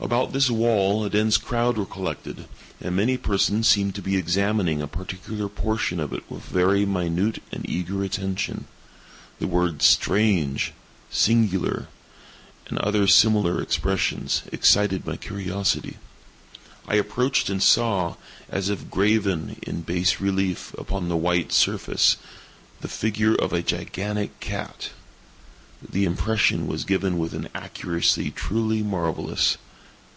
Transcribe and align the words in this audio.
About 0.00 0.34
this 0.34 0.50
wall 0.50 1.02
a 1.02 1.08
dense 1.08 1.38
crowd 1.38 1.78
were 1.78 1.86
collected, 1.86 2.44
and 2.78 2.94
many 2.94 3.16
persons 3.16 3.66
seemed 3.66 3.94
to 3.94 4.02
be 4.02 4.16
examining 4.18 4.82
a 4.82 4.86
particular 4.86 5.48
portion 5.48 5.98
of 5.98 6.12
it 6.12 6.22
with 6.28 6.42
very 6.42 6.84
minute 6.84 7.42
and 7.50 7.64
eager 7.66 8.04
attention. 8.04 8.66
The 9.38 9.46
words 9.46 9.86
"strange!" 9.86 10.74
"singular!" 11.10 11.88
and 12.66 12.76
other 12.80 13.06
similar 13.06 13.62
expressions, 13.62 14.42
excited 14.52 15.06
my 15.06 15.16
curiosity. 15.16 15.96
I 16.86 16.96
approached 16.96 17.48
and 17.48 17.62
saw, 17.62 18.16
as 18.50 18.68
if 18.68 18.90
graven 18.90 19.56
in 19.62 19.80
bas 19.80 20.20
relief 20.20 20.74
upon 20.76 21.08
the 21.08 21.16
white 21.16 21.50
surface, 21.50 22.18
the 22.82 22.88
figure 22.88 23.34
of 23.34 23.54
a 23.54 23.62
gigantic 23.62 24.38
cat. 24.40 24.90
The 25.80 26.04
impression 26.04 26.66
was 26.66 26.84
given 26.84 27.16
with 27.18 27.32
an 27.32 27.48
accuracy 27.54 28.30
truly 28.30 28.82
marvellous. 28.82 29.56